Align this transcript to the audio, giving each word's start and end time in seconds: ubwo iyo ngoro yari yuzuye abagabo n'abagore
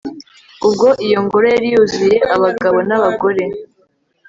ubwo 0.67 0.87
iyo 1.05 1.17
ngoro 1.25 1.45
yari 1.53 1.67
yuzuye 1.73 2.17
abagabo 2.35 2.77
n'abagore 2.87 3.43